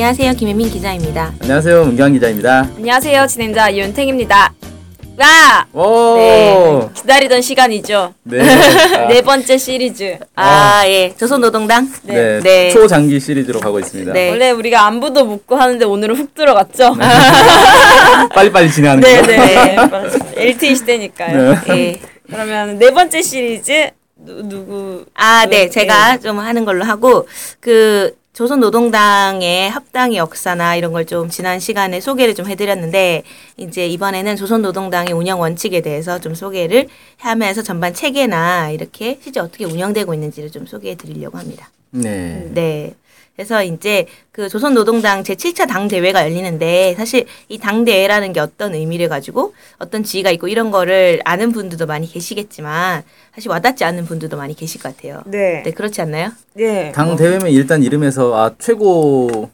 [0.00, 0.32] 안녕하세요.
[0.32, 1.34] 김혜민 기자입니다.
[1.42, 1.84] 안녕하세요.
[1.84, 2.70] 문경 기자입니다.
[2.74, 3.26] 안녕하세요.
[3.26, 4.54] 진행자 윤탱입니다.
[5.18, 5.66] 와!
[5.74, 6.16] 오!
[6.16, 8.14] 네, 기다리던 시간이죠.
[8.22, 8.40] 네.
[8.96, 10.18] 아, 네 번째 시리즈.
[10.36, 11.14] 아, 예.
[11.18, 11.92] 조선노동당?
[12.04, 12.40] 네.
[12.40, 12.70] 네.
[12.70, 14.14] 초장기 시리즈로 가고 있습니다.
[14.14, 14.30] 네.
[14.30, 16.96] 원래 우리가 안부도 묻고 하는데 오늘은 훅 들어갔죠?
[18.34, 19.26] 빨리빨리 진행하는 네, 거.
[19.26, 19.76] 네.
[20.34, 21.60] LTE 시대니까요.
[21.66, 21.76] 네.
[21.76, 22.00] 예.
[22.26, 23.90] 그러면 네 번째 시리즈
[24.24, 25.04] 누, 누구?
[25.14, 25.64] 아, 네.
[25.64, 25.70] 네.
[25.70, 27.26] 제가 좀 하는 걸로 하고,
[27.60, 33.22] 그, 조선노동당의 합당의 역사나 이런 걸 좀 지난 시간에 소개를 좀 해드렸는데,
[33.58, 40.14] 이제 이번에는 조선노동당의 운영 원칙에 대해서 좀 소개를 하면서 전반 체계나 이렇게 실제 어떻게 운영되고
[40.14, 41.68] 있는지를 좀 소개해 드리려고 합니다.
[41.90, 42.48] 네.
[42.54, 42.94] 네.
[43.40, 50.04] 그래서 이제 그 조선노동당 제7차 당대회가 열리는데 사실 이 당대회라는 게 어떤 의미를 가지고 어떤
[50.04, 53.02] 지위가 있고 이런 거를 아는 분들도 많이 계시겠지만
[53.34, 55.22] 사실 와닿지 않는 분들도 많이 계실 것 같아요.
[55.24, 55.62] 네.
[55.64, 56.32] 네, 그렇지 않나요?
[56.52, 56.92] 네.
[56.92, 59.48] 당 대회면 일단 이름에서 아 최고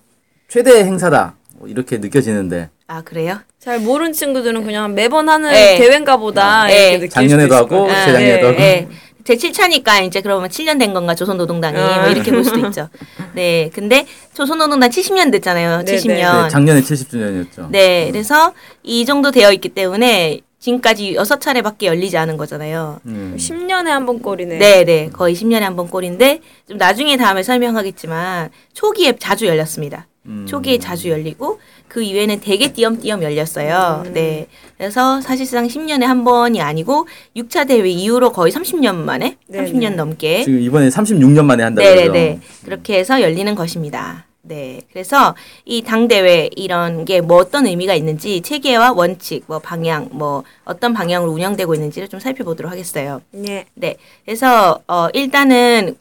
[0.49, 3.39] 최대 행사다 뭐 이렇게 느껴지는데 아, 그래요?
[3.61, 5.77] 잘 모르는 친구들은 그냥 매번 하는 네.
[5.77, 6.91] 대회인가 보다 네.
[6.91, 7.89] 이렇게 느낄 작년에도 수도 있을 하고.
[7.89, 8.89] 재작년에도 하고 네.
[9.27, 12.03] 제 7차니까 이제 그러면 7년 된 건가 조선노동당이 아.
[12.03, 12.89] 뭐 이렇게 볼 수도 있죠.
[13.35, 13.71] 네.
[13.75, 15.83] 근데 조선노동당 70년 됐잖아요.
[15.83, 16.45] 네, 70년.
[16.45, 17.71] 네, 작년에 70주년이었죠.
[17.71, 18.53] 네, 그래서
[18.85, 23.01] 이 정도 되어 있기 때문에 지금까지 여섯 차례밖에 열리지 않은 거잖아요.
[23.07, 23.37] 음.
[23.39, 24.59] 10년에 한 번 꼴이네.
[24.59, 30.07] 네, 네, 거의 10년에 한 번 꼴인데 좀 나중에 다음에 설명하겠지만 초기에 자주 열렸습니다.
[30.27, 30.47] 음.
[30.49, 31.61] 초기에 자주 열리고
[31.97, 34.05] 그 이후에는 되게 띄엄띄엄 열렸어요.
[34.13, 39.81] 네, 그래서 사실상 10년에 한 번이 아니고 6차 대회 이후로 거의 30년 만에 네, 30년
[39.81, 39.91] 네.
[39.97, 42.11] 넘게 지금 이번에 36년 만에 한다고 네네네.
[42.11, 42.41] 그러죠.
[42.67, 44.27] 그렇게 해서 열리는 것입니다.
[44.43, 44.83] 네.
[44.93, 50.93] 그래서 이 당대회 이런 게 뭐 어떤 의미가 있는지 체계와 원칙, 뭐 방향, 뭐 어떤
[50.93, 53.23] 방향으로 운영되고 있는지를 좀 살펴보도록 하겠어요.
[53.31, 53.65] 네.
[53.73, 53.97] 네.
[54.27, 55.97] 그래서 어 일단은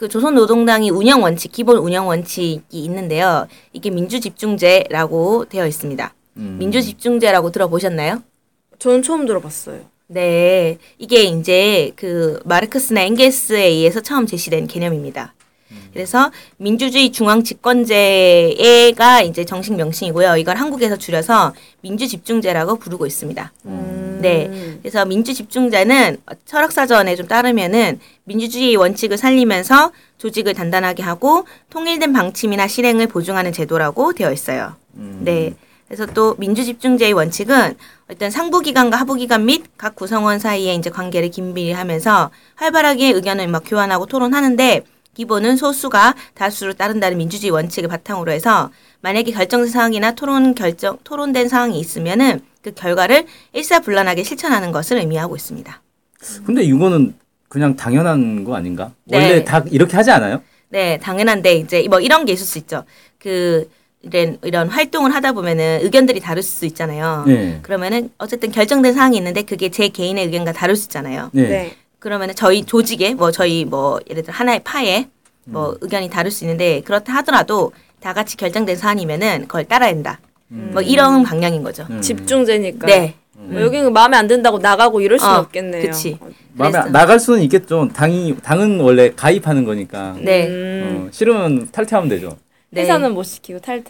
[0.00, 3.46] 그 조선노동당이 운영 원칙, 기본 운영 원칙이 있는데요.
[3.74, 6.14] 이게 민주집중제라고 되어 있습니다.
[6.38, 6.56] 음.
[6.58, 8.22] 민주집중제라고 들어보셨나요?
[8.78, 9.80] 저는 처음 들어봤어요.
[10.06, 10.78] 네.
[10.96, 15.34] 이게 이제 그 마르크스나 엥겔스에 의해서 처음 제시된 개념입니다.
[15.92, 20.36] 그래서 민주주의 중앙 집권제가 이제 정식 명칭이고요.
[20.36, 23.52] 이걸 한국에서 줄여서 민주집중제라고 부르고 있습니다.
[23.66, 24.18] 음.
[24.22, 24.78] 네.
[24.82, 33.52] 그래서 민주집중제는 철학사전에 좀 따르면은 민주주의 원칙을 살리면서 조직을 단단하게 하고 통일된 방침이나 실행을 보증하는
[33.52, 34.76] 제도라고 되어 있어요.
[34.96, 35.20] 음.
[35.24, 35.54] 네.
[35.88, 37.74] 그래서 또 민주집중제의 원칙은
[38.10, 44.06] 일단 상부기관과 하부기관 및 각 구성원 사이에 이제 관계를 긴밀히 하면서 활발하게 의견을 막 교환하고
[44.06, 44.84] 토론하는데
[45.20, 48.70] 기본은 소수가 다수를 따른다는 민주주의 원칙을 바탕으로 해서
[49.02, 55.82] 만약에 결정된 사항이나 토론 결정 토론된 사항이 있으면은 그 결과를 일사불란하게 실천하는 것을 의미하고 있습니다.
[56.46, 57.14] 근데 이거는
[57.50, 58.92] 그냥 당연한 거 아닌가?
[59.04, 59.18] 네.
[59.18, 60.42] 원래 다 이렇게 하지 않아요?
[60.70, 62.84] 네, 당연한데 이제 뭐 이런 게 있을 수 있죠.
[63.18, 63.68] 그
[64.00, 67.24] 이런 이런 활동을 하다 보면은 의견들이 다를 수 있잖아요.
[67.26, 67.58] 네.
[67.60, 71.28] 그러면은 어쨌든 결정된 사항이 있는데 그게 제 개인의 의견과 다를 수 있잖아요.
[71.32, 71.76] 네.
[72.00, 72.02] 네.
[72.02, 75.06] 그러면은 저희 조직에 뭐 저희 뭐 예를 들어 하나의 파에
[75.44, 80.18] 뭐 의견이 다를 수 있는데 그렇다 하더라도 다 같이 결정된 사안이면은 그걸 따라야 된다.
[80.48, 81.86] 뭐 이런 방향인 거죠.
[81.90, 82.00] 음.
[82.00, 82.86] 집중제니까.
[82.86, 83.14] 네.
[83.34, 85.82] 뭐 여기는 마음에 안 든다고 나가고 이럴 수는 어, 없겠네요.
[85.82, 86.18] 그치.
[86.54, 87.88] 마음에 그래서- 나갈 수는 있겠죠.
[87.92, 90.16] 당이 당은 원래 가입하는 거니까.
[90.20, 90.46] 네.
[90.48, 91.06] 음.
[91.06, 92.36] 어, 싫으면 탈퇴하면 되죠.
[92.70, 92.82] 네.
[92.82, 93.84] 회사는 못 시키고 탈퇴.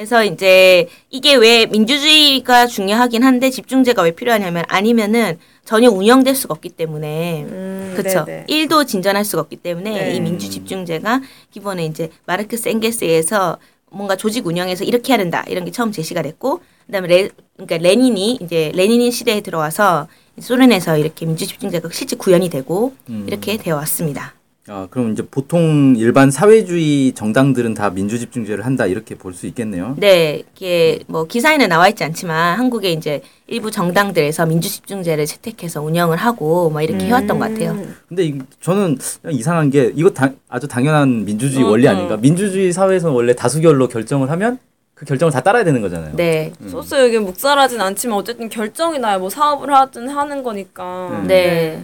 [0.00, 0.04] 음.
[0.04, 6.70] 그래서 이제 이게 왜 민주주의가 중요하긴 한데 집중제가 왜 필요하냐면 아니면은 전혀 운영될 수가 없기
[6.70, 8.24] 때문에 음, 그렇죠.
[8.48, 10.14] 일도 진전할 수가 없기 때문에 네.
[10.14, 13.58] 이 민주 집중제가 기본에 이제 마르크스 엥겔스에서
[13.90, 18.38] 뭔가 조직 운영에서 이렇게 해야 된다 이런 게 처음 제시가 됐고 그다음에 레 그러니까 레닌이
[18.40, 20.08] 이제 레닌인 시대에 들어와서
[20.40, 23.26] 소련에서 이렇게 민주 집중제가 실제 구현이 되고 음.
[23.28, 24.34] 이렇게 되어 왔습니다.
[24.68, 29.94] 아, 그럼 이제 보통 일반 사회주의 정당들은 다 민주집중제를 한다 이렇게 볼 수 있겠네요.
[29.98, 36.16] 네, 이게 뭐 기사에는 나와 있지 않지만 한국의 이제 일부 정당들에서 민주 집중제를 채택해서 운영을
[36.18, 37.70] 하고 뭐 이렇게 해왔던 것 같아요.
[37.72, 37.96] 음.
[38.08, 38.98] 근데 이- 저는
[39.30, 41.90] 이상한 게 이거 다, 아주 당연한 민주주의 어, 원리 어.
[41.90, 42.16] 아닌가?
[42.18, 44.58] 민주주의 사회에서는 원래 다수결로 결정을 하면
[44.94, 46.14] 그 결정을 다 따라야 되는 거잖아요.
[46.16, 49.18] 네, 소스 여기 묵살하진 않지만 어쨌든 결정이 나요.
[49.18, 51.08] 뭐 사업을 하든 하는 거니까.
[51.22, 51.26] 음.
[51.26, 51.82] 네,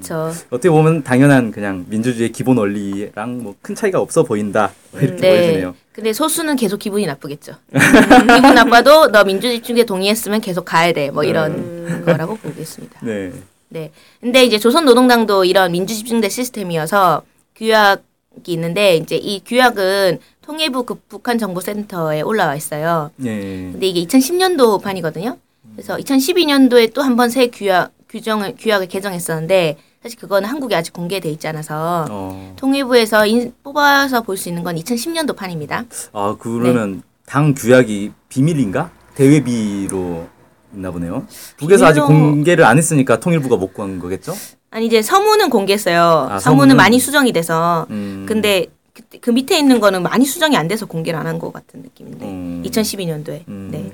[0.00, 0.32] 그렇죠.
[0.50, 5.30] 어떻게 보면 당연한 그냥 민주주의의 기본 원리랑 뭐 큰 차이가 없어 보인다 뭐 이렇게 네.
[5.36, 5.74] 보여지네요.
[5.92, 7.54] 근데 소수는 계속 기분이 나쁘겠죠.
[7.72, 11.10] 기분 나빠도 너 민주집중제 동의했으면 계속 가야 돼.
[11.10, 13.00] 뭐 이런 거라고 보겠습니다.
[13.02, 13.32] 네.
[13.70, 13.90] 네.
[14.20, 17.22] 근데 이제 조선노동당도 이런 민주집중제 시스템이어서
[17.56, 18.00] 규약이
[18.48, 23.10] 있는데 이제 이 규약은 통일부 그 북한 정보센터에 올라와 있어요.
[23.16, 23.70] 네.
[23.72, 25.38] 근데 이게 2010년도 판이거든요.
[25.74, 29.76] 그래서 2012년도에 또 한 번 새 규약 규정을 규약을 개정했었는데
[30.06, 32.52] 사실 그거는 한국에 아직 공개돼 있지 않아서 어.
[32.54, 35.84] 통일부에서 인- 뽑아서 볼 수 있는 건 2010년도 판입니다.
[36.12, 38.90] 아 그러면 당 규약이 비밀인가?
[39.16, 40.28] 대외비로
[40.74, 41.26] 있나 보네요.
[41.56, 44.32] 북에서 아직 비밀로- 공개를 안 했으니까 통일부가 못 구한 거겠죠?
[44.70, 46.28] 아니 이제 서문은 공개했어요.
[46.30, 46.76] 아, 서문은 서문은?
[46.76, 48.26] 많이 수정이 돼서 음.
[48.28, 51.82] 근데 그, 그 밑에 있는 거는 많이 수정이 안 돼서 공개를 안 한 것 같은
[51.82, 52.62] 느낌인데 음.
[52.64, 53.68] 2012년도에 음.
[53.72, 53.90] 네.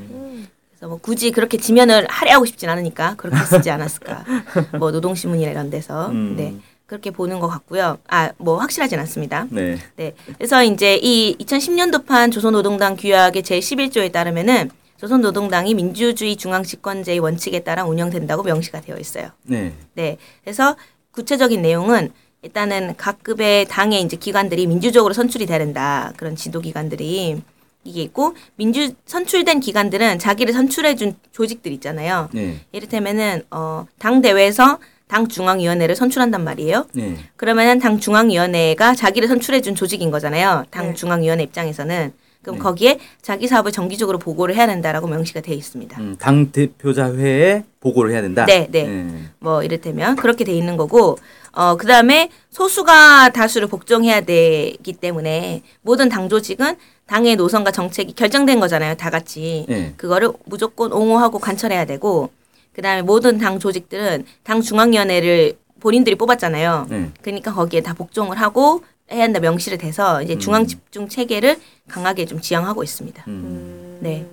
[0.82, 4.24] 그래서 뭐 굳이 그렇게 지면을 할애하고 싶진 않으니까 그렇게 쓰지 않았을까
[4.80, 6.34] 뭐 노동신문이나 이런 데서 음.
[6.36, 6.56] 네
[6.86, 9.78] 그렇게 보는 것 같고요 아뭐 확실하진 않습니다 네.
[9.94, 17.84] 네 그래서 이제 이 2010년도판 조선노동당 규약의 제 11조에 따르면은 조선노동당이 민주주의 중앙집권제의 원칙에 따라
[17.84, 19.30] 운영된다고 명시가 되어 있어요.
[19.42, 19.72] 네.
[19.94, 20.16] 네.
[20.44, 20.76] 그래서
[21.10, 22.12] 구체적인 내용은
[22.42, 26.12] 일단은 각 급의 당의 이제 기관들이 민주적으로 선출이 돼야 된다.
[26.16, 27.42] 그런 지도 기관들이
[27.84, 32.28] 이게 있고 민주 선출된 기관들은 자기를 선출해 준 조직들 있잖아요.
[32.32, 32.60] 네.
[32.72, 36.86] 이를테면은 어 당 대회에서 당 중앙위원회를 선출한단 말이에요.
[36.94, 37.16] 네.
[37.36, 40.64] 그러면은 당 중앙위원회가 자기를 선출해 준 조직인 거잖아요.
[40.70, 40.94] 당 네.
[40.94, 42.12] 중앙위원회 입장에서는
[42.42, 42.62] 그럼 네.
[42.62, 46.00] 거기에 자기 사업을 정기적으로 보고를 해야 된다라고 명시가 되어 있습니다.
[46.00, 48.46] 음, 당 대표자 회에 보고를 해야 된다.
[48.46, 49.08] 네, 네.
[49.38, 51.18] 뭐 이를테면 그렇게 돼 있는 거고
[51.52, 56.76] 어 그다음에 소수가 다수를 복종해야 되기 때문에 모든 당 조직은
[57.12, 59.92] 당의 노선과 정책이 결정된 거잖아요 다 같이 네.
[59.98, 62.30] 그거를 무조건 옹호하고 관철해야 되고
[62.72, 67.10] 그다음에 모든 당 조직들은 당 중앙위원회를 본인들이 뽑았잖아요 네.
[67.20, 72.40] 그러니까 거기에 다 복종을 하고 해야 한다 명시를 돼서 이제 중앙 집중 체계를 강하게 좀
[72.40, 73.24] 지향하고 있습니다.
[73.28, 73.98] 음.
[74.00, 74.26] 네.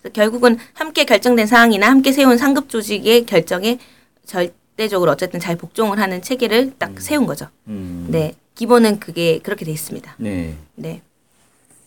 [0.00, 3.78] 그래서 결국은 함께 결정된 사항이나 함께 세운 상급 조직의 결정에
[4.24, 7.46] 절대적으로 어쨌든 잘 복종을 하는 체계를 딱 세운 거죠.
[7.68, 8.08] 음.
[8.10, 8.34] 네.
[8.56, 10.16] 기본은 그게 그렇게 돼 있습니다.
[10.18, 10.56] 네.
[10.74, 11.00] 네.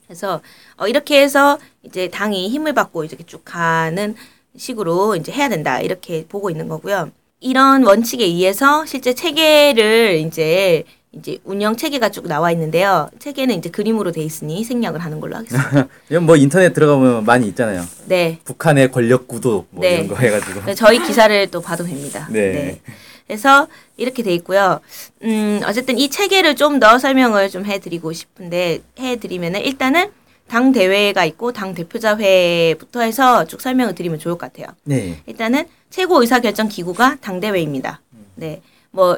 [0.07, 0.41] 그래서
[0.77, 4.15] 어, 이렇게 해서 이제 당이 힘을 받고 이렇게 쭉 가는
[4.55, 7.11] 식으로 이제 해야 된다 이렇게 보고 있는 거고요.
[7.39, 13.09] 이런 원칙에 의해서 실제 체계를 이제 이제 운영 체계가 쭉 나와 있는데요.
[13.19, 15.87] 체계는 이제 그림으로 돼 있으니 생략을 하는 걸로 하겠습니다.
[16.09, 17.83] 이건 뭐 인터넷 들어가면 많이 있잖아요.
[18.05, 18.39] 네.
[18.43, 19.95] 북한의 권력 구도 뭐 네.
[19.95, 20.65] 이런 거 해가지고.
[20.65, 22.27] 네, 저희 기사를 또 봐도 됩니다.
[22.31, 22.81] 네.
[23.27, 24.79] 그래서 이렇게 돼 있고요.
[25.23, 30.11] 음, 어쨌든 이 체계를 좀 더 설명을 좀 해드리고 싶은데 해드리면은 일단은
[30.47, 34.67] 당 대회가 있고 당 대표자회부터 해서 쭉 설명을 드리면 좋을 것 같아요.
[34.83, 35.19] 네.
[35.25, 37.99] 일단은 최고 의사결정 기구가 당 대회입니다.
[38.35, 39.17] 네, 뭐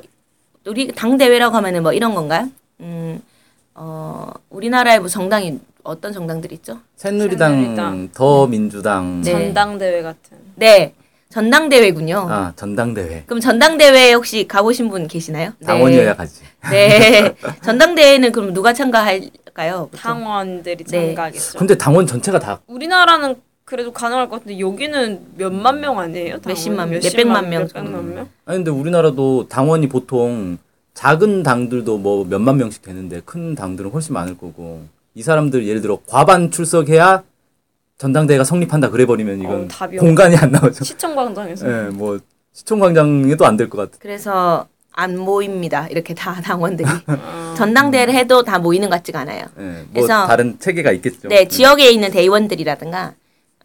[0.66, 2.50] 우리 당 대회라고 하면은 뭐 이런 건가요?
[2.80, 3.22] 음,
[3.76, 6.80] 어, 우리나라의 뭐 정당이 어떤 정당들이 있죠?
[6.96, 8.10] 새누리당, 새누리당.
[8.14, 9.32] 더민주당, 네.
[9.32, 10.38] 전당대회 같은.
[10.56, 10.94] 네,
[11.30, 12.28] 전당대회군요.
[12.28, 13.24] 아 전당대회.
[13.28, 15.52] 그럼 전당대회 혹시 가보신 분 계시나요?
[15.64, 16.42] 당원이어야 가지.
[16.72, 17.36] 네.
[17.62, 19.90] 전당대회는 그럼 누가 참가할까요?
[19.92, 20.00] 보통?
[20.02, 21.08] 당원들이 네.
[21.08, 21.60] 참가하겠죠.
[21.60, 26.40] 근데 당원 전체가 다 우리나라는 그래도 가능할 것 같은데 여기는 몇만 명 아니에요?
[26.40, 26.48] 당원?
[26.48, 28.30] 몇십만 명, 몇백만 명 몇백만 명?
[28.46, 30.58] 아니 근데 우리나라도 당원이 보통
[30.96, 34.82] 작은 당들도 뭐 몇만 명씩 되는데 큰 당들은 훨씬 많을 거고
[35.14, 37.22] 이 사람들 예를 들어 과반 출석해야
[38.04, 40.84] 전당대회가 성립한다 그래 버리면 이건 어, 답이 공간이 안 나오죠.
[40.86, 42.18] 시청광장에서 예, 뭐
[42.54, 43.98] 시청광장에도 안 될 것 같아.
[44.02, 45.88] 그래서 안 모입니다.
[45.90, 46.88] 이렇게 다 당원들이.
[47.08, 47.54] 아.
[47.58, 49.46] 전당대회를 해도 다 모이는 것 같지가 않아요.
[49.60, 51.28] 예, 뭐 그래서- 다른 체계가 있겠죠.
[51.28, 53.14] 네, 지역에 있는 대의원들이라든가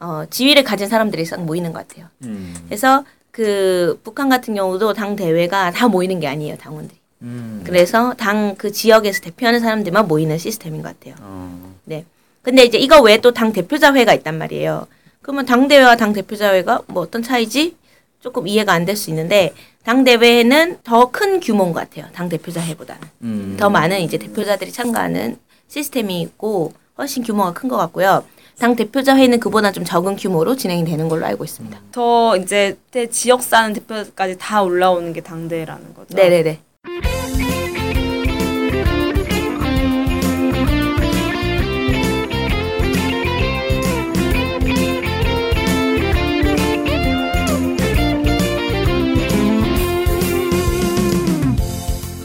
[0.01, 2.09] 어, 지위를 가진 사람들이 싹 모이는 것 같아요.
[2.25, 6.99] 음, 그래서 그 북한 같은 경우도 당 대회가 다 모이는 게 아니에요, 당원들이.
[7.23, 11.15] 음, 그래서 당 그 지역에서 대표하는 사람들만 모이는 시스템인 것 같아요.
[11.21, 12.05] 어, 네.
[12.45, 14.87] 근데 이제 이거 외에 또 당 대표자회가 있단 말이에요.
[15.23, 17.75] 그러면 당 대회와 당 대표자회가 뭐 어떤 차이지?
[18.21, 22.07] 조금 이해가 안 될 수 있는데 당 대회는 더 큰 규모인 것 같아요.
[22.13, 25.37] 당 대표자회보다는 음, 더 많은 이제 대표자들이 참가하는
[25.69, 28.23] 시스템이 있고 훨씬 규모가 큰 것 같고요.
[28.59, 31.79] 당 대표자회는 그보다 좀 적은 규모로 진행이 되는 걸로 알고 있습니다.
[31.93, 36.15] 더 이제 대 지역 사는 대표까지 다 올라오는 게 당대회라는 거죠.
[36.17, 36.61] 네네네.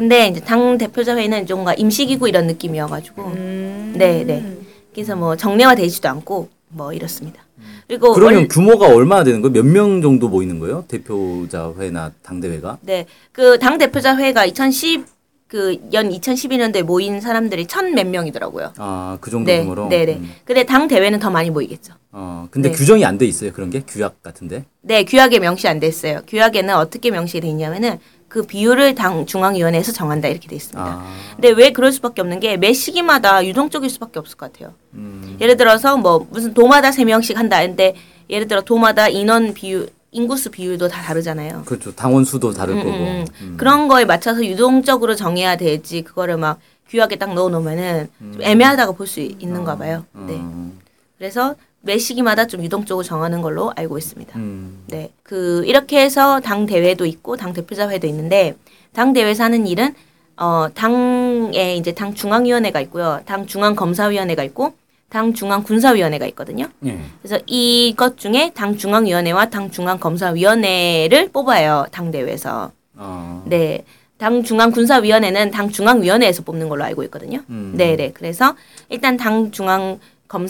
[0.00, 3.92] 근데 이제 당 대표자 회의는 좀 뭔가 임시기구 이런 느낌이어가지고 음.
[3.98, 4.56] 네, 네.
[4.94, 7.42] 그래서 뭐 정례화 되지도 않고 뭐 이렇습니다.
[7.86, 9.52] 그리고 그러면 원- 규모가 얼마나 되는 거예요?
[9.52, 10.86] 몇 명 정도 모이는 거예요?
[10.88, 12.78] 대표자 회나 당 대회가?
[12.80, 15.04] 네, 그 당 대표자 회가 2010
[15.48, 18.72] 그연 2012년도에 모인 사람들이 천 몇 명이더라고요.
[18.78, 19.88] 아, 그 정도 네, 규모로.
[19.88, 20.14] 네, 네.
[20.14, 20.30] 음.
[20.46, 21.92] 근데 당 대회는 더 많이 모이겠죠.
[22.12, 22.74] 어, 근데 네.
[22.74, 23.52] 규정이 안 돼 있어요.
[23.52, 24.64] 그런 게 규약 같은데.
[24.80, 26.20] 네, 규약에 명시 안 됐어요.
[26.26, 27.98] 규약에는 어떻게 명시돼 있냐면은
[28.30, 30.80] 그 비율을 당 중앙위원회에서 정한다 이렇게 돼 있습니다.
[30.82, 31.04] 아.
[31.34, 34.72] 근데 왜 그럴 수밖에 없는 게 매 시기마다 유동적일 수밖에 없을 것 같아요.
[34.94, 35.36] 음.
[35.40, 37.96] 예를 들어서 뭐 무슨 도마다 세 명씩 한다 했는데
[38.30, 41.62] 예를 들어 도마다 인원 비율 인구수 비율도 다 다르잖아요.
[41.66, 41.92] 그렇죠.
[41.94, 42.90] 당원 수도 다를 음, 거고.
[42.90, 43.26] 음, 음.
[43.42, 43.54] 음.
[43.56, 49.06] 그런 거에 맞춰서 유동적으로 정해야 되지 그거를 막 규약에 딱 넣어 놓으면은 좀 애매하다고 볼
[49.08, 50.04] 수 있는가 봐요.
[50.12, 50.34] 네.
[50.34, 50.78] 음.
[51.18, 54.38] 그래서 매 시기마다 좀 유동적으로 정하는 걸로 알고 있습니다.
[54.38, 54.84] 음.
[54.88, 55.10] 네.
[55.22, 58.56] 그 이렇게 해서 당 대회도 있고 당 대표자회도 있는데
[58.92, 59.94] 당 대회에서 하는 일은
[60.36, 63.20] 어 당에 이제 당 중앙위원회가 있고요.
[63.24, 64.74] 당 중앙 검사위원회가 있고
[65.08, 66.66] 당 중앙 군사위원회가 있거든요.
[66.86, 66.98] 예.
[67.20, 71.86] 그래서 이것 중에 당 중앙위원회와 당 중앙 검사위원회를 뽑아요.
[71.90, 72.72] 당 대회에서.
[72.94, 73.42] 어.
[73.46, 73.84] 네.
[74.18, 77.40] 당 중앙군사위원회는 당 중앙위원회에서 뽑는 걸로 알고 있거든요.
[77.48, 77.72] 음.
[77.74, 78.12] 네, 네.
[78.12, 78.54] 그래서
[78.90, 79.98] 일단 당 중앙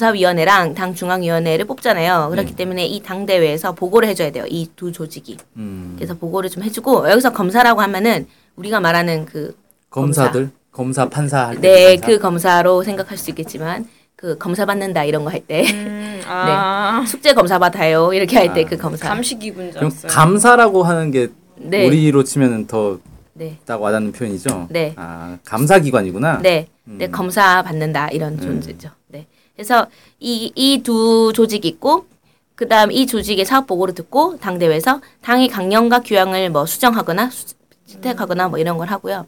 [0.05, 2.29] 검사위원회랑 당 중앙위원회를 뽑잖아요.
[2.31, 2.57] 그렇기 네.
[2.57, 4.45] 때문에 이 당 대회에서 보고를 해줘야 돼요.
[4.49, 5.39] 이 두 조직이.
[5.57, 5.95] 음.
[5.97, 9.57] 그래서 보고를 좀 해주고 여기서 검사라고 하면은 우리가 말하는 그
[9.89, 11.61] 검사들, 검사, 판사 할 때.
[11.63, 12.07] 네, 검사?
[12.07, 17.03] 그 검사로 생각할 수 있겠지만 그 검사 받는다 이런 거 할때 음, 아.
[17.09, 19.09] 숙제 검사 받아요 이렇게 할 때그 검사.
[19.09, 20.13] 감시기군 줄 그럼 알았어요.
[20.13, 21.87] 감사라고 하는 게 네.
[21.87, 22.99] 우리로 치면은 더
[23.33, 23.57] 네.
[23.65, 24.67] 딱 와닿는 표현이죠.
[24.69, 24.93] 네.
[24.97, 26.41] 아, 감사기관이구나.
[26.43, 27.11] 네, 네 음.
[27.11, 28.91] 검사 받는다 이런 존재죠.
[29.09, 29.27] 네,
[29.61, 29.87] 그래서
[30.21, 32.07] 이 이 두 조직이 있고
[32.55, 37.55] 그다음 이 조직의 사업 보고를 듣고 당 대회에서 당의 강령과 규양을 뭐 수정하거나 수-
[37.87, 39.26] 채택하거나 뭐 이런 걸 하고요.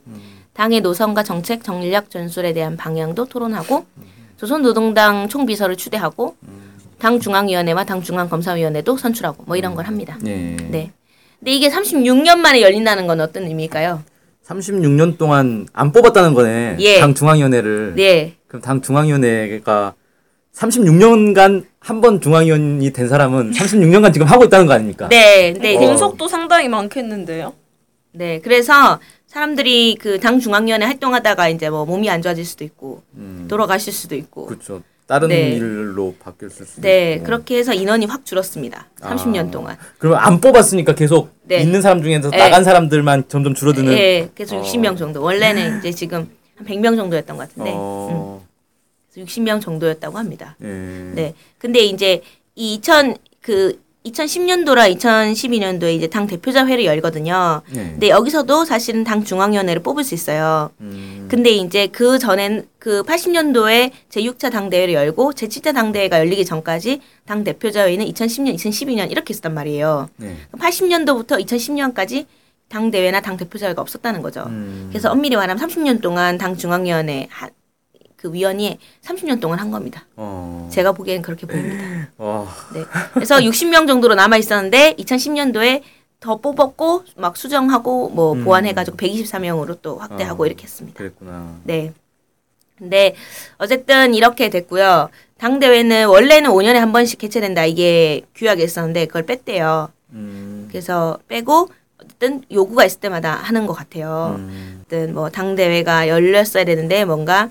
[0.54, 3.84] 당의 노선과 정책, 전략 전술에 대한 방향도 토론하고
[4.38, 6.36] 조선노동당 총비서를 추대하고
[6.98, 10.18] 당 중앙위원회와 당 중앙검사위원회도 선출하고 뭐 이런 걸 합니다.
[10.24, 10.56] 예.
[10.70, 10.92] 네.
[11.40, 14.02] 근데 이게 36년 만에 열린다는 건 어떤 의미일까요?
[14.46, 16.76] 36년 동안 안 뽑았다는 거네.
[16.80, 17.00] 예.
[17.00, 17.94] 당 중앙위원회를.
[17.96, 18.36] 네.
[18.46, 19.94] 그럼 당 중앙위원회가
[20.56, 25.08] 36년간 한 번 중앙위원이 된 사람은 36년간 지금 하고 있다는 거 아닙니까?
[25.08, 25.52] 네.
[25.52, 25.76] 네.
[25.76, 25.80] 어.
[25.80, 27.54] 공석도 상당히 많겠는데요.
[28.12, 33.46] 네, 그래서 사람들이 그 당 중앙위원회 활동하다가 이제 뭐 몸이 안 좋아질 수도 있고 음,
[33.48, 34.46] 돌아가실 수도 있고.
[34.46, 34.82] 그렇죠.
[35.06, 35.50] 다른 네.
[35.56, 37.24] 일로 바뀌었을 수도 네, 있고.
[37.24, 38.86] 그렇게 해서 인원이 확 줄었습니다.
[39.00, 39.50] 30년 아.
[39.50, 39.76] 동안.
[39.98, 41.56] 그러면 안 뽑았으니까 계속 네.
[41.58, 42.36] 있는 사람 중에서 네.
[42.36, 43.92] 나간 사람들만 점점 줄어드는.
[43.94, 44.62] 예, 그래서 어.
[44.62, 45.22] 60명 정도.
[45.22, 47.70] 원래는 이제 지금 한 100명 정도였던 것 같은데.
[47.70, 48.41] 음, 어, 그래서
[49.16, 50.56] 60명 정도였다고 합니다.
[50.62, 50.66] 예.
[50.66, 51.34] 네.
[51.58, 52.22] 근데 이제
[52.54, 57.62] 이 2000, 그 2010년도라 2012년도에 이제 당 대표자 회를 열거든요.
[57.70, 57.74] 예.
[57.74, 60.70] 근데 여기서도 사실은 당 중앙위원회를 뽑을 수 있어요.
[60.80, 67.44] 음, 근데 이제 그 전엔 그 80년도에 제6차 당대회를 열고 제7차 당대회가 열리기 전까지 당
[67.44, 70.08] 대표자 회는 2010년, 2012년 이렇게 있었단 말이에요.
[70.16, 70.36] 네.
[70.52, 72.26] 80년도부터 2010년까지
[72.68, 74.44] 당 대회나 당 대표자회가 없었다는 거죠.
[74.46, 74.86] 음.
[74.88, 77.48] 그래서 엄밀히 말하면 30년 동안 당 중앙위원회 하,
[78.22, 80.04] 그 위원이 30년 동안 한 겁니다.
[80.14, 80.68] 어.
[80.70, 82.08] 제가 보기엔 그렇게 보입니다.
[82.18, 82.46] 와.
[82.72, 82.84] 네.
[83.14, 85.82] 그래서 60명 정도로 남아 있었는데 2010년도에
[86.20, 88.44] 더 뽑았고 막 수정하고 뭐 음.
[88.44, 90.46] 보완해가지고 124명으로 또 확대하고 어.
[90.46, 90.96] 이렇게 했습니다.
[90.98, 91.56] 그랬구나.
[91.64, 91.92] 네.
[92.78, 93.16] 근데
[93.58, 95.08] 어쨌든 이렇게 됐고요.
[95.36, 99.88] 당 대회는 원래는 5년에 한 번씩 개최된다 이게 규약에 있었는데 그걸 뺐대요.
[100.12, 100.68] 음.
[100.70, 104.36] 그래서 빼고 어쨌든 요구가 있을 때마다 하는 것 같아요.
[104.38, 104.84] 음.
[104.86, 107.50] 어쨌든 뭐 당 대회가 열렸어야 되는데 뭔가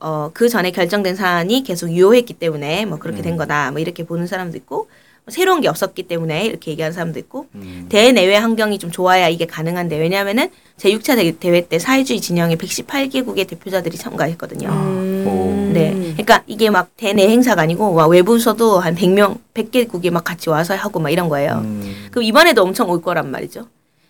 [0.00, 3.22] 어 그 전에 결정된 사안이 계속 유효했기 때문에 뭐 그렇게 음.
[3.22, 3.70] 된 거다.
[3.70, 4.88] 뭐 이렇게 보는 사람도 있고
[5.24, 7.86] 뭐 새로운 게 없었기 때문에 이렇게 얘기하는 사람도 있고 음.
[7.90, 13.46] 대내외 환경이 좀 좋아야 이게 가능한데 왜냐하면은 제 6차 대- 대회 때 사회주의 진영의 118개국의
[13.46, 14.68] 대표자들이 참가했거든요.
[14.70, 15.24] 음.
[15.28, 15.72] 오.
[15.72, 15.92] 네.
[16.12, 20.98] 그러니까 이게 막 대내 행사가 아니고 막 외부서도 한 100명, 100개국이 막 같이 와서 하고
[20.98, 21.60] 막 이런 거예요.
[21.62, 22.08] 음.
[22.10, 23.66] 그럼 이번에도 엄청 올 거란 말이죠.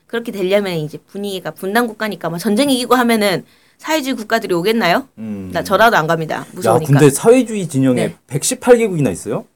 [0.07, 3.45] 그렇게 되려면 이제 분위기가 분단 국가니까 막 전쟁 이기고 하면은
[3.81, 5.09] 사회주의 국가들이 오겠나요?
[5.17, 5.51] 음.
[5.55, 6.37] 나 저라도 안 갑니다.
[6.37, 6.87] 야, 무서우니까.
[6.93, 8.17] 근데 사회주의 진영에 네.
[8.29, 9.47] 118개국이나 있어요?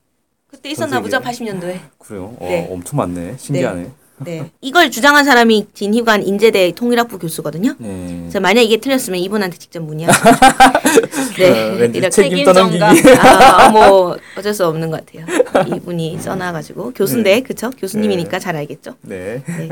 [0.51, 1.53] 그때 있었나 전 보죠, 세계에.
[1.53, 1.79] 80년도에.
[1.99, 2.35] 그래요?
[2.41, 2.67] 어, 네.
[2.71, 3.35] 엄청 많네.
[3.37, 3.83] 신기하네.
[3.83, 3.91] 네.
[4.61, 7.75] 이걸 주장한 사람이 진희관 인제대 통일학부 교수거든요.
[7.79, 8.19] 네.
[8.23, 10.31] 그래서 만약 이게 틀렸으면 이분한테 직접 문의하시죠.
[11.39, 11.51] 네.
[11.51, 13.11] 어, 왠지 이렇게 책임 책임 떠넘기기.
[13.19, 15.27] 아, 뭐 어쩔 수 없는 것 같아요.
[15.75, 17.71] 이분이 써놔가지고 교수인데 그쵸?
[17.71, 18.95] 교수님이니까 잘 알겠죠.
[19.03, 19.43] 네.
[19.47, 19.69] 네.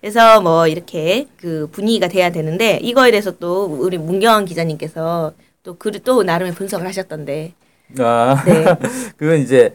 [0.00, 6.00] 그래서 뭐 이렇게 그 분위기가 돼야 되는데 이거에 대해서 또 우리 문경환 기자님께서 또 글을
[6.04, 7.52] 또 나름의 분석을 하셨던데.
[7.98, 8.64] 아, 네.
[9.16, 9.74] 그건 이제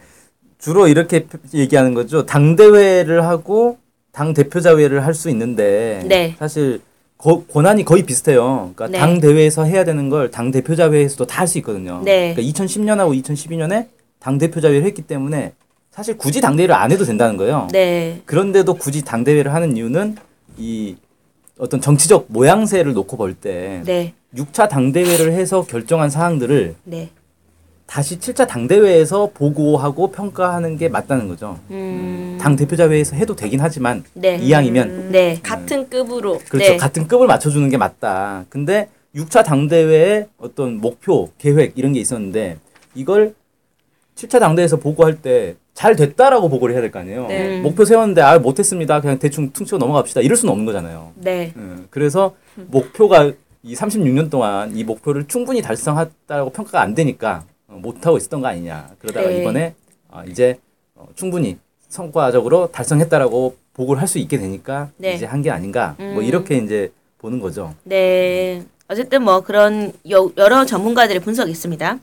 [0.60, 2.26] 주로 이렇게 얘기하는 거죠.
[2.26, 3.78] 당대회를 하고
[4.12, 6.36] 당 대표자회를 할 수 있는데 네.
[6.38, 6.82] 사실
[7.18, 8.72] 거- 권한이 거의 비슷해요.
[8.76, 8.98] 그러니까 네.
[9.00, 12.02] 당 대회에서 해야 되는 걸 당 대표자회에서도 다 할 수 있거든요.
[12.04, 12.34] 네.
[12.34, 13.88] 그러니까 2010년하고 2012년에
[14.20, 15.54] 당 대표자회를 했기 때문에
[15.92, 17.68] 사실 굳이 당 대회를 안 해도 된다는 거예요.
[17.72, 18.22] 네.
[18.26, 20.16] 그런데도 굳이 당 대회를 하는 이유는
[20.58, 20.96] 이
[21.58, 24.14] 어떤 정치적 모양새를 놓고 볼때 네.
[24.36, 27.10] 6차 당 대회를 해서 결정한 사항들을 네.
[27.92, 31.60] 다시 7차 당 대회에서 보고하고 평가하는 게 맞다는 거죠.
[31.72, 32.38] 음.
[32.40, 34.38] 당 대표자회에서 해도 되긴 하지만 네.
[34.38, 35.42] 이왕이면 네.
[35.44, 36.72] 같은 급으로 그렇죠.
[36.72, 36.78] 네.
[36.78, 38.46] 같은 급을 맞춰주는 게 맞다.
[38.48, 42.60] 근데 6차 당대회의 어떤 목표, 계획 이런 게 있었는데
[42.96, 43.36] 이걸
[44.16, 47.28] 7차 당대회에서 보고할 때 잘 됐다라고 보고를 해야 될 거 아니에요.
[47.28, 47.58] 네.
[47.58, 47.64] 음.
[47.64, 49.02] 목표 세웠는데 아 못했습니다.
[49.02, 50.22] 그냥 대충 퉁치고 넘어갑시다.
[50.22, 51.12] 이럴 수는 없는 거잖아요.
[51.16, 51.52] 네.
[51.58, 53.32] 음, 그래서 목표가
[53.64, 58.90] 이 36년 동안 이 목표를 충분히 달성했다고 평가가 안 되니까 어, 못하고 있었던 거 아니냐.
[59.00, 59.42] 그러다가 네.
[59.42, 59.76] 이번에
[60.10, 60.60] 어, 이제
[60.96, 61.58] 어, 충분히
[61.90, 65.14] 성과적으로 달성했다라고 보고를 할 수 있게 되니까 네.
[65.14, 65.96] 이제 한 게 아닌가.
[65.98, 66.24] 뭐 음.
[66.24, 67.74] 이렇게 이제 보는 거죠.
[67.84, 68.64] 네.
[68.88, 72.00] 어쨌든 뭐 그런 여, 여러 전문가들의 분석이 있습니다.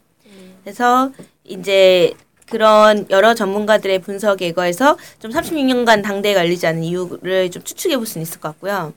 [0.64, 1.10] 그래서
[1.44, 2.12] 이제
[2.50, 8.22] 그런 여러 전문가들의 분석에 의거해서 좀 36년간 당대가 열리지 않은 이유를 좀 추측해 볼 수는
[8.22, 8.94] 있을 것 같고요.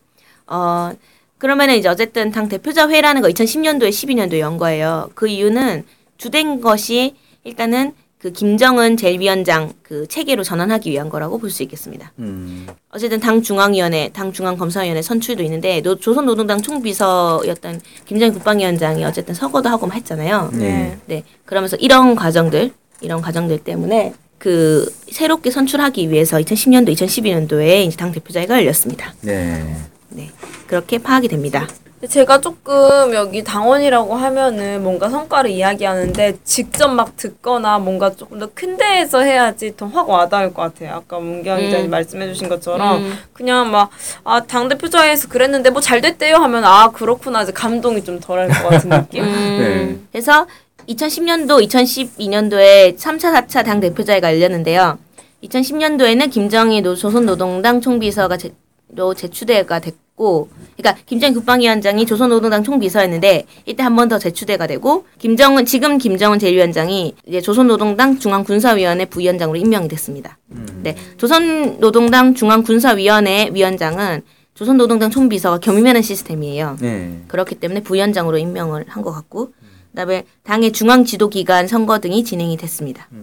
[0.48, 0.92] 어,
[1.38, 5.10] 그러면은 이제 어쨌든 당 대표자 회라는 거 2010년도에 12년도에 연 거예요.
[5.16, 5.84] 그 이유는
[6.22, 12.13] 주된 것이 일단은 그 김정은 제1위원장 그 체계로 전환하기 위한 거라고 볼 수 있겠습니다.
[12.20, 12.68] 음.
[12.92, 19.88] 어쨌든 당 중앙위원회, 당 중앙검사위원회 선출도 있는데 노, 조선노동당 총비서였던 김정일 국방위원장이 어쨌든 서거도 하고
[19.88, 20.51] 막 했잖아요.
[20.54, 20.96] 네.
[21.08, 28.12] 네, 그러면서 이런 과정들, 이런 과정들 때문에 그 새롭게 선출하기 위해서 2010년도, 2012년도에 이제 당
[28.12, 29.16] 대표자회가 열렸습니다.
[29.22, 29.75] 네.
[30.10, 30.29] 네,
[30.68, 31.68] 그렇게 파악이 됩니다.
[32.09, 38.75] 제가 조금 여기 당원이라고 하면은 뭔가 성과를 이야기하는데 직접 막 듣거나 뭔가 조금 더 큰
[38.77, 40.96] 데에서 해야지 더 확 와닿을 것 같아요.
[40.96, 41.90] 아까 문경 기자님 음.
[41.92, 43.18] 말씀해주신 것처럼 음.
[43.33, 43.92] 그냥 막
[44.24, 48.90] 아 당대표자에서 그랬는데 뭐 잘 됐대요 하면 아 그렇구나 이제 감동이 좀 덜할 것 같은
[48.90, 49.24] 느낌.
[49.24, 49.98] 네.
[50.11, 50.48] 그래서
[50.90, 54.98] 2010년도, 2012년도에 3차, 4차 당 대표자회가 열렸는데요.
[55.44, 58.51] 2010년도에는 김정희 노, 조선노동당 총비서가 제,
[58.94, 65.66] 로 재추대가 됐고, 그러니까 김정희 국방위원장이 조선노동당 총비서였는데 이때 한 번 더 재추대가 되고 김정은
[65.66, 70.38] 지금 김정은 제1위원장이 이제 조선노동당 중앙군사위원회 부위원장으로 임명이 됐습니다.
[70.84, 74.22] 네, 조선노동당 중앙군사위원회 위원장은
[74.54, 76.77] 조선노동당 총비서가 겸임하는 시스템이에요.
[76.82, 77.18] 네.
[77.27, 79.54] 그렇기 때문에 부위원장으로 임명을 한 것 같고
[79.92, 83.08] 그다음에 당의 중앙 지도 기관 선거 등이 진행이 됐습니다.
[83.12, 83.20] 네.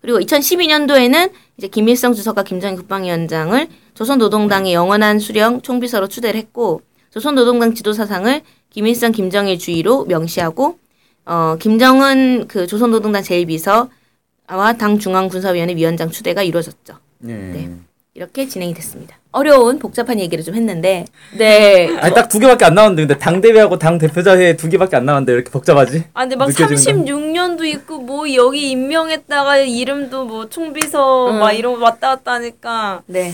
[0.00, 8.42] 그리고 2012년도에는 이제 김일성 주석과 김정일 국방위원장을 조선노동당의 영원한 수령 총비서로 추대를 했고 조선노동당 지도사상을
[8.70, 10.78] 김일성 김정일 주의로 명시하고
[11.26, 16.94] 어 김정은 그 조선노동당 제1비서와 당 중앙군사위원회 위원장 추대가 이루어졌죠.
[17.18, 17.34] 네.
[17.34, 17.70] 네.
[18.18, 19.16] 이렇게 진행이 됐습니다.
[19.30, 21.04] 어려운 복잡한 얘기를 좀 했는데
[21.36, 21.88] 네.
[22.02, 25.32] 아니 딱 두 개밖에 안 나왔는데 근데 당 대회하고 당 대표자회 두 개밖에 안 나왔는데
[25.32, 26.02] 왜 이렇게 복잡하지?
[26.14, 31.38] 아 근데 막 느껴지는 36년도 있고 뭐 여기 임명했다가 이름도 뭐 총비서 음.
[31.38, 33.32] 막 이런 거 왔다 갔다 하니까 네.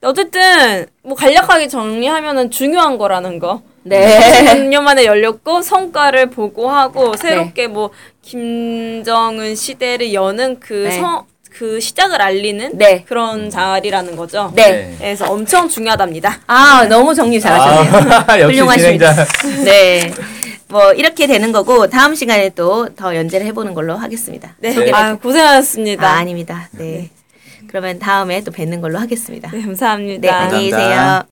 [0.00, 3.60] 어쨌든 뭐 간략하게 정리하면은 중요한 거라는 거.
[3.84, 4.18] 네.
[4.46, 7.90] 3년 만에 열렸고 성과를 보고하고 새롭게 뭐
[8.22, 10.92] 김정은 시대를 여는 그 네.
[10.92, 13.04] 성, 그 시작을 알리는 네.
[13.06, 14.52] 그런 자리라는 거죠.
[14.54, 14.94] 네.
[14.98, 16.40] 그래서 엄청 중요하답니다.
[16.46, 18.10] 아, 너무 정리 잘하셨네요.
[18.26, 19.12] 아, 역시 훌륭하십니다.
[19.24, 19.64] 진행자.
[19.64, 20.12] 네.
[20.68, 24.54] 뭐 이렇게 되는 거고 다음 시간에 또 더 연재를 해보는 걸로 하겠습니다.
[24.58, 24.72] 네.
[24.72, 26.06] 소개를 아, 고생하셨습니다.
[26.08, 26.68] 아, 아닙니다.
[26.72, 27.10] 네.
[27.68, 29.50] 그러면 다음에 또 뵙는 걸로 하겠습니다.
[29.52, 30.20] 네, 감사합니다.
[30.20, 30.80] 네, 안녕히 계세요.
[30.88, 31.31] 감사합니다.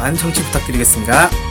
[0.00, 1.49] 많은 청취 부탁드리겠습니다.